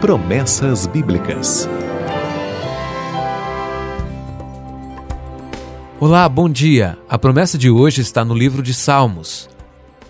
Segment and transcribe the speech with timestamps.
[0.00, 1.68] Promessas Bíblicas.
[5.98, 6.96] Olá, bom dia.
[7.08, 9.50] A promessa de hoje está no livro de Salmos,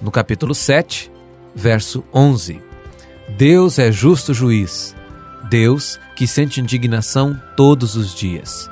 [0.03, 1.11] no capítulo 7,
[1.55, 2.61] verso 11.
[3.39, 4.95] Deus é justo juiz,
[5.49, 8.71] Deus que sente indignação todos os dias.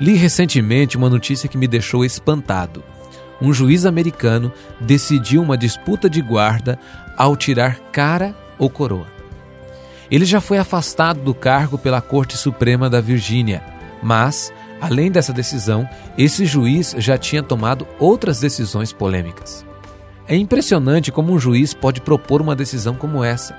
[0.00, 2.82] Li recentemente uma notícia que me deixou espantado.
[3.38, 4.50] Um juiz americano
[4.80, 6.78] decidiu uma disputa de guarda
[7.18, 9.13] ao tirar cara ou coroa.
[10.14, 13.64] Ele já foi afastado do cargo pela Corte Suprema da Virgínia,
[14.00, 19.66] mas, além dessa decisão, esse juiz já tinha tomado outras decisões polêmicas.
[20.28, 23.58] É impressionante como um juiz pode propor uma decisão como essa.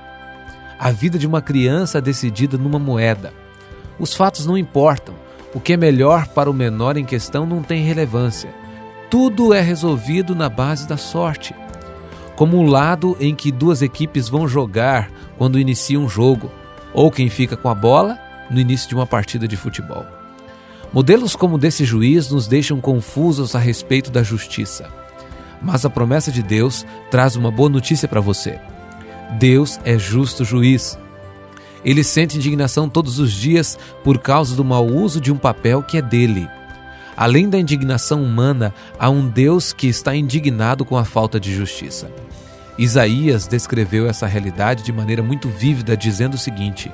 [0.78, 3.34] A vida de uma criança decidida numa moeda.
[3.98, 5.14] Os fatos não importam.
[5.52, 8.48] O que é melhor para o menor em questão não tem relevância.
[9.10, 11.54] Tudo é resolvido na base da sorte
[12.36, 16.50] como o lado em que duas equipes vão jogar quando inicia um jogo,
[16.92, 18.18] ou quem fica com a bola
[18.50, 20.06] no início de uma partida de futebol.
[20.92, 24.88] Modelos como desse juiz nos deixam confusos a respeito da justiça.
[25.60, 28.58] Mas a promessa de Deus traz uma boa notícia para você.
[29.38, 30.98] Deus é justo juiz.
[31.84, 35.98] Ele sente indignação todos os dias por causa do mau uso de um papel que
[35.98, 36.48] é dele.
[37.16, 42.10] Além da indignação humana, há um Deus que está indignado com a falta de justiça.
[42.78, 46.90] Isaías descreveu essa realidade de maneira muito vívida, dizendo o seguinte: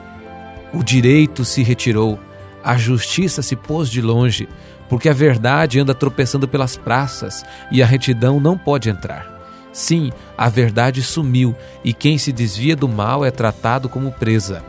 [0.72, 2.18] O direito se retirou,
[2.62, 4.48] a justiça se pôs de longe,
[4.88, 9.30] porque a verdade anda tropeçando pelas praças e a retidão não pode entrar.
[9.72, 14.62] Sim, a verdade sumiu e quem se desvia do mal é tratado como presa.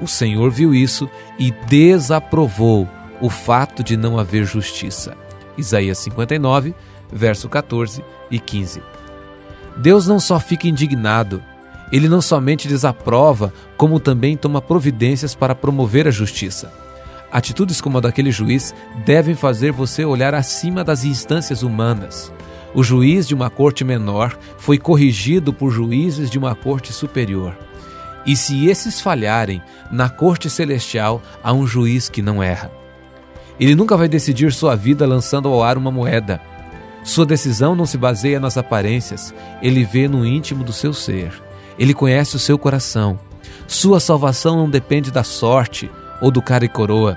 [0.00, 1.08] O Senhor viu isso
[1.38, 2.88] e desaprovou
[3.20, 5.16] o fato de não haver justiça.
[5.56, 6.74] Isaías 59,
[7.12, 8.82] verso 14 e 15.
[9.76, 11.42] Deus não só fica indignado,
[11.92, 16.72] ele não somente desaprova, como também toma providências para promover a justiça.
[17.32, 22.32] Atitudes como a daquele juiz devem fazer você olhar acima das instâncias humanas.
[22.74, 27.56] O juiz de uma corte menor foi corrigido por juízes de uma corte superior.
[28.24, 32.70] E se esses falharem, na corte celestial há um juiz que não erra.
[33.58, 36.40] Ele nunca vai decidir sua vida lançando ao ar uma moeda.
[37.02, 41.32] Sua decisão não se baseia nas aparências, ele vê no íntimo do seu ser.
[41.78, 43.18] Ele conhece o seu coração.
[43.66, 45.90] Sua salvação não depende da sorte
[46.20, 47.16] ou do cara e coroa.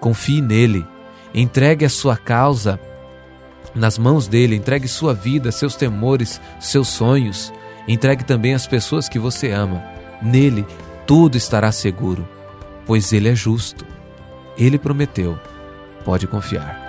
[0.00, 0.86] Confie nele.
[1.34, 2.78] Entregue a sua causa
[3.74, 4.54] nas mãos dele.
[4.54, 7.52] Entregue sua vida, seus temores, seus sonhos.
[7.88, 9.82] Entregue também as pessoas que você ama.
[10.22, 10.64] Nele
[11.06, 12.28] tudo estará seguro,
[12.86, 13.86] pois ele é justo.
[14.56, 15.38] Ele prometeu.
[16.04, 16.87] Pode confiar.